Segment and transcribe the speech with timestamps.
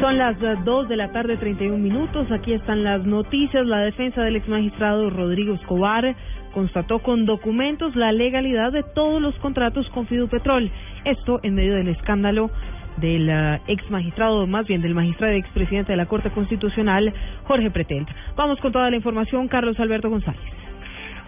[0.00, 2.30] Son las 2 de la tarde, 31 minutos.
[2.30, 3.66] Aquí están las noticias.
[3.66, 6.16] La defensa del ex magistrado Rodrigo Escobar
[6.54, 10.70] constató con documentos la legalidad de todos los contratos con Fidupetrol.
[11.04, 12.50] Esto en medio del escándalo
[12.96, 17.12] del uh, ex magistrado, más bien del magistrado expresidente de la Corte Constitucional,
[17.44, 18.06] Jorge Pretel.
[18.36, 20.40] Vamos con toda la información, Carlos Alberto González.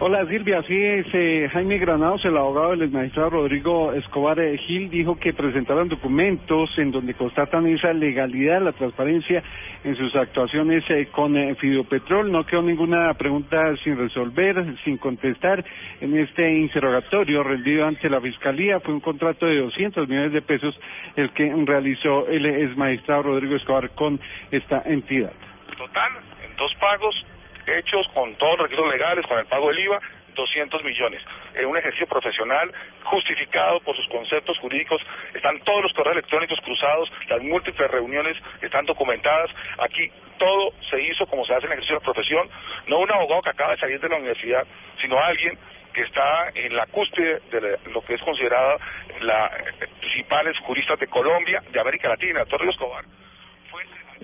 [0.05, 1.07] Hola Silvia, así es.
[1.13, 6.77] Eh, Jaime Granados, el abogado del magistrado Rodrigo Escobar eh, Gil, dijo que presentaron documentos
[6.77, 9.41] en donde constatan esa legalidad, la transparencia
[9.81, 12.29] en sus actuaciones eh, con eh, Fidopetrol.
[12.29, 15.63] No quedó ninguna pregunta sin resolver, sin contestar
[16.01, 18.81] en este interrogatorio rendido ante la Fiscalía.
[18.81, 20.77] Fue un contrato de 200 millones de pesos
[21.15, 24.19] el que realizó el ex magistrado Rodrigo Escobar con
[24.51, 25.31] esta entidad.
[25.77, 26.11] Total,
[26.45, 27.15] en dos pagos
[27.67, 29.99] hechos con todos los requisitos legales, con el pago del IVA,
[30.33, 31.21] 200 millones.
[31.53, 32.71] En un ejercicio profesional
[33.03, 35.01] justificado por sus conceptos jurídicos,
[35.33, 39.49] están todos los correos electrónicos cruzados, las múltiples reuniones están documentadas.
[39.79, 42.49] Aquí todo se hizo como se hace en el ejercicio de la profesión,
[42.87, 44.65] no un abogado que acaba de salir de la universidad,
[45.01, 45.57] sino alguien
[45.93, 48.77] que está en la cúspide de lo que es considerada
[49.21, 53.05] la eh, principales juristas de Colombia, de América Latina, Torres Escobar.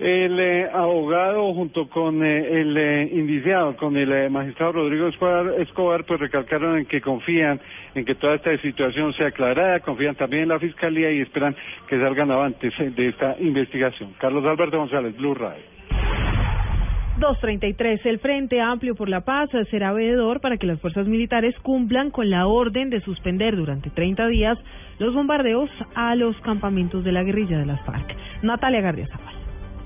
[0.00, 6.18] El eh, abogado junto con eh, el eh, indiciado, con el magistrado Rodrigo Escobar, pues
[6.18, 7.60] recalcaron en que confían
[7.94, 11.54] en que toda esta situación sea aclarada, confían también en la Fiscalía y esperan
[11.86, 14.14] que salgan avantes de esta investigación.
[14.18, 15.64] Carlos Alberto González, Blue Radio.
[17.18, 18.06] 233.
[18.06, 22.30] El Frente Amplio por la Paz será veedor para que las fuerzas militares cumplan con
[22.30, 24.58] la orden de suspender durante 30 días
[24.98, 28.16] los bombardeos a los campamentos de la guerrilla de las FARC.
[28.42, 29.06] Natalia Gardia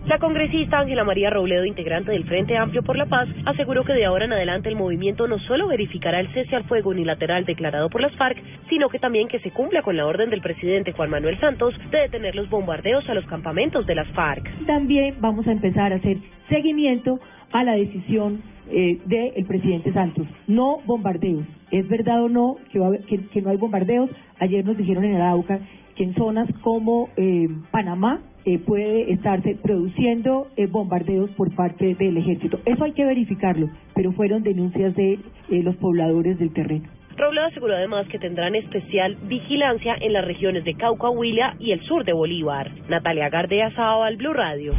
[0.06, 4.04] la congresista Ángela María Robledo, integrante del Frente Amplio por la Paz, aseguró que de
[4.04, 8.02] ahora en adelante el movimiento no solo verificará el cese al fuego unilateral declarado por
[8.02, 8.36] las FARC,
[8.68, 11.98] sino que también que se cumpla con la orden del presidente Juan Manuel Santos de
[12.00, 14.66] detener los bombardeos a los campamentos de las FARC.
[14.66, 16.18] También vamos a empezar a hacer
[16.50, 17.18] seguimiento
[17.52, 20.26] a la decisión eh, del presidente Santos.
[20.46, 21.44] No bombardeos.
[21.70, 24.10] ¿Es verdad o no que, que, no hay bombardeos?
[24.38, 25.60] Ayer nos dijeron en Arauca
[25.96, 32.16] que en zonas como eh, Panamá eh, puede estarse produciendo eh, bombardeos por parte del
[32.18, 32.60] ejército.
[32.66, 36.88] Eso hay que verificarlo, pero fueron denuncias de eh, los pobladores del terreno.
[37.16, 41.80] Robledo aseguró además que tendrán especial vigilancia en las regiones de Cauca, Huila y el
[41.82, 42.70] sur de Bolívar.
[42.88, 44.74] Natalia Gardea, al Blue Radio.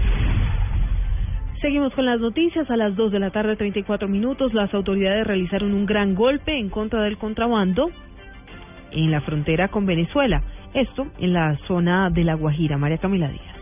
[1.62, 2.70] Seguimos con las noticias.
[2.70, 6.70] A las 2 de la tarde, 34 minutos, las autoridades realizaron un gran golpe en
[6.70, 7.90] contra del contrabando
[8.92, 10.44] en la frontera con Venezuela.
[10.74, 12.78] Esto en la zona de La Guajira.
[12.78, 13.55] María Camila Díaz.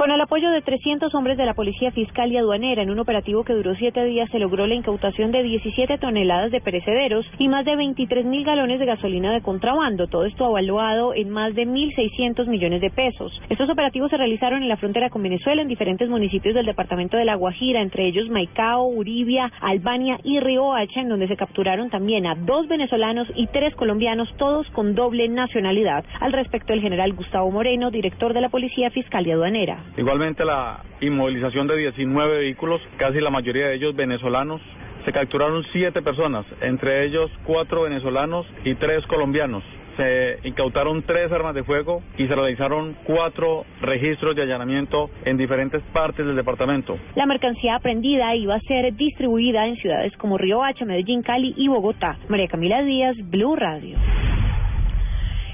[0.00, 3.44] Con el apoyo de 300 hombres de la Policía Fiscal y Aduanera, en un operativo
[3.44, 7.66] que duró siete días, se logró la incautación de 17 toneladas de perecederos y más
[7.66, 10.06] de 23 mil galones de gasolina de contrabando.
[10.06, 13.30] Todo esto evaluado en más de 1.600 millones de pesos.
[13.50, 17.26] Estos operativos se realizaron en la frontera con Venezuela, en diferentes municipios del departamento de
[17.26, 22.36] La Guajira, entre ellos Maicao, Uribia, Albania y Riohacha, en donde se capturaron también a
[22.36, 26.06] dos venezolanos y tres colombianos, todos con doble nacionalidad.
[26.20, 29.89] Al respecto, el general Gustavo Moreno, director de la Policía Fiscal y Aduanera.
[29.96, 34.60] Igualmente la inmovilización de 19 vehículos, casi la mayoría de ellos venezolanos.
[35.04, 39.64] Se capturaron siete personas, entre ellos cuatro venezolanos y tres colombianos.
[39.96, 45.82] Se incautaron tres armas de fuego y se realizaron cuatro registros de allanamiento en diferentes
[45.92, 46.96] partes del departamento.
[47.16, 51.68] La mercancía aprendida iba a ser distribuida en ciudades como Río Hacha, Medellín, Cali y
[51.68, 52.18] Bogotá.
[52.28, 53.98] María Camila Díaz, Blue Radio.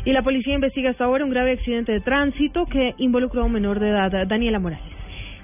[0.07, 3.53] Y la policía investiga hasta ahora un grave accidente de tránsito que involucró a un
[3.53, 4.96] menor de edad, Daniela Morales.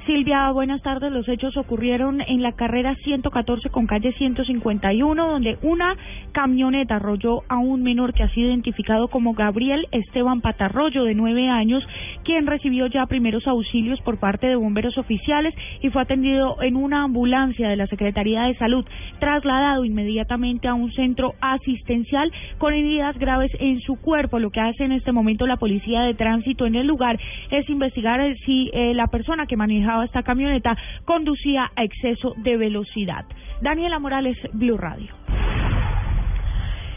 [0.07, 1.13] Silvia, buenas tardes.
[1.13, 5.97] Los hechos ocurrieron en la carrera 114 con calle 151, donde una
[6.33, 11.49] camioneta arrolló a un menor que ha sido identificado como Gabriel Esteban Patarroyo, de nueve
[11.49, 11.87] años,
[12.25, 17.05] quien recibió ya primeros auxilios por parte de bomberos oficiales y fue atendido en una
[17.05, 18.85] ambulancia de la Secretaría de Salud,
[19.21, 24.41] trasladado inmediatamente a un centro asistencial con heridas graves en su cuerpo.
[24.41, 27.21] Lo que hace en este momento la policía de tránsito en el lugar
[27.51, 33.25] es investigar si eh, la persona que maneja esta camioneta conducía a exceso de velocidad.
[33.61, 35.13] Daniela Morales, Blue Radio.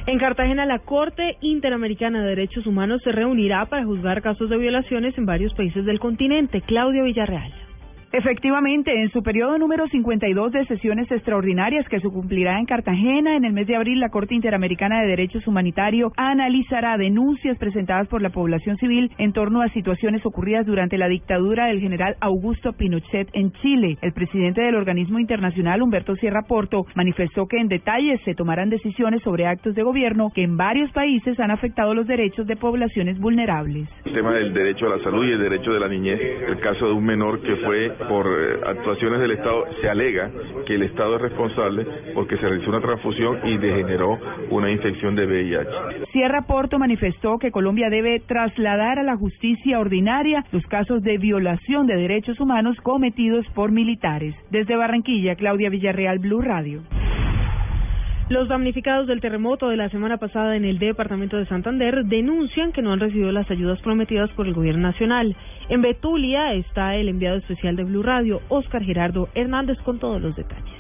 [0.08, 5.18] En Cartagena, la Corte Interamericana de Derechos Humanos se reunirá para juzgar casos de violaciones
[5.18, 6.62] en varios países del continente.
[6.62, 7.65] Claudia Villarreal.
[8.18, 13.44] Efectivamente, en su periodo número 52 de sesiones extraordinarias que se cumplirá en Cartagena en
[13.44, 18.30] el mes de abril, la Corte Interamericana de Derechos Humanitarios analizará denuncias presentadas por la
[18.30, 23.52] población civil en torno a situaciones ocurridas durante la dictadura del general Augusto Pinochet en
[23.52, 23.98] Chile.
[24.02, 29.24] El presidente del organismo internacional, Humberto Sierra Porto, manifestó que en detalle se tomarán decisiones
[29.24, 33.90] sobre actos de gobierno que en varios países han afectado los derechos de poblaciones vulnerables.
[34.06, 36.88] El tema del derecho a la salud y el derecho de la niñez, el caso
[36.88, 40.32] de un menor que fue por eh, actuaciones del Estado, se alega
[40.66, 44.18] que el Estado es responsable porque se realizó una transfusión y degeneró
[44.50, 46.06] una infección de VIH.
[46.12, 51.88] Sierra Porto manifestó que Colombia debe trasladar a la justicia ordinaria los casos de violación
[51.88, 54.36] de derechos humanos cometidos por militares.
[54.50, 56.82] Desde Barranquilla, Claudia Villarreal, Blue Radio.
[58.28, 62.82] Los damnificados del terremoto de la semana pasada en el departamento de Santander denuncian que
[62.82, 65.36] no han recibido las ayudas prometidas por el gobierno nacional.
[65.70, 70.36] En Betulia está el enviado especial de Blue Radio, Oscar Gerardo Hernández, con todos los
[70.36, 70.75] detalles.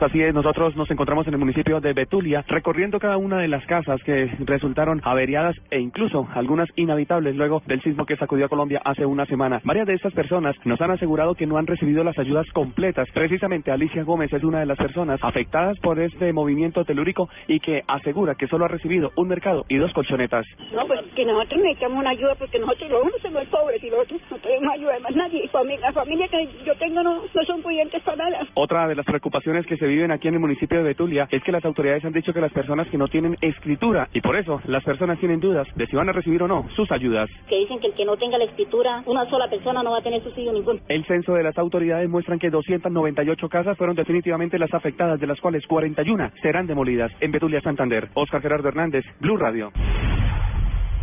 [0.00, 3.66] Así es, nosotros nos encontramos en el municipio de Betulia, recorriendo cada una de las
[3.66, 8.80] casas que resultaron averiadas e incluso algunas inhabitables luego del sismo que sacudió a Colombia
[8.84, 9.60] hace una semana.
[9.64, 13.08] Varias de estas personas nos han asegurado que no han recibido las ayudas completas.
[13.12, 17.82] Precisamente Alicia Gómez es una de las personas afectadas por este movimiento telúrico y que
[17.88, 20.46] asegura que solo ha recibido un mercado y dos colchonetas.
[20.72, 24.00] No, pues que nosotros necesitamos una ayuda porque nosotros los unos somos pobres y los
[24.02, 25.50] otros no tenemos ayuda más nadie.
[25.82, 28.46] La familia que yo tengo no, no son pudientes para nada.
[28.54, 31.52] Otra de las preocupaciones que se viven aquí en el municipio de Betulia es que
[31.52, 34.84] las autoridades han dicho que las personas que no tienen escritura y por eso las
[34.84, 37.28] personas tienen dudas de si van a recibir o no sus ayudas.
[37.48, 40.02] Que dicen que el que no tenga la escritura, una sola persona no va a
[40.02, 40.80] tener subsidio ninguno.
[40.88, 45.40] El censo de las autoridades muestran que 298 casas fueron definitivamente las afectadas, de las
[45.40, 48.08] cuales 41 serán demolidas en Betulia, Santander.
[48.14, 49.72] Oscar Gerardo Hernández, Blue Radio.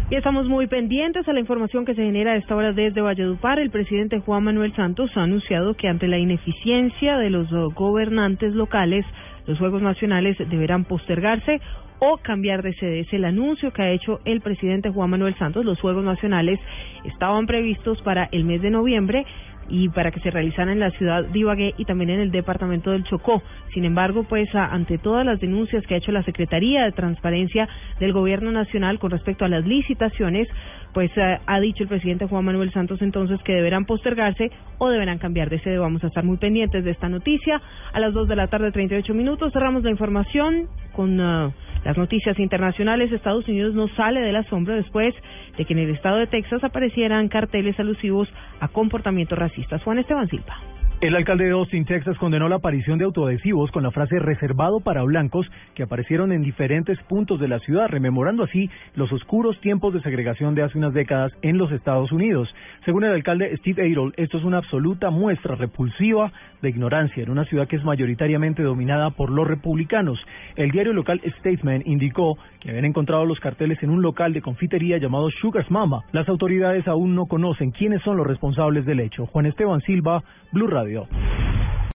[0.08, 3.58] Y estamos muy pendientes a la información que se genera a esta hora desde Valledupar.
[3.58, 9.04] El presidente Juan Manuel Santos ha anunciado que ante la ineficiencia de los gobernantes locales,
[9.48, 11.60] los Juegos Nacionales deberán postergarse
[11.98, 13.00] o cambiar de sede.
[13.00, 15.66] Es el anuncio que ha hecho el presidente Juan Manuel Santos.
[15.66, 16.60] Los Juegos Nacionales
[17.04, 19.26] estaban previstos para el mes de noviembre
[19.70, 22.92] y para que se realizaran en la ciudad de Ibagué y también en el departamento
[22.92, 23.42] del Chocó.
[23.74, 27.68] Sin embargo, pues ante todas las denuncias que ha hecho la Secretaría de Transparencia
[28.00, 30.48] del Gobierno Nacional con respecto a las licitaciones,
[30.96, 35.50] pues ha dicho el presidente Juan Manuel Santos entonces que deberán postergarse o deberán cambiar
[35.50, 35.78] de sede.
[35.78, 37.62] Vamos a estar muy pendientes de esta noticia.
[37.92, 41.52] A las 2 de la tarde, 38 minutos, cerramos la información con uh,
[41.84, 43.12] las noticias internacionales.
[43.12, 45.14] Estados Unidos no sale del asombro después
[45.58, 48.30] de que en el estado de Texas aparecieran carteles alusivos
[48.62, 49.84] a comportamientos racistas.
[49.84, 50.56] Juan Esteban Silva.
[51.02, 55.04] El alcalde de Austin, Texas, condenó la aparición de autoadhesivos con la frase reservado para
[55.04, 55.46] blancos
[55.76, 60.56] que aparecieron en diferentes puntos de la ciudad, rememorando así los oscuros tiempos de segregación
[60.56, 62.48] de hace unas décadas en los Estados Unidos.
[62.86, 66.32] Según el alcalde Steve Adol, esto es una absoluta muestra repulsiva
[66.62, 70.18] de ignorancia en una ciudad que es mayoritariamente dominada por los republicanos.
[70.56, 74.98] El diario local Statesman indicó que habían encontrado los carteles en un local de confitería
[74.98, 76.04] llamado Sugar's Mama.
[76.14, 79.26] Las autoridades aún no conocen quiénes son los responsables del hecho.
[79.26, 80.85] Juan Esteban Silva, Blue Radio.
[80.86, 81.08] 有用。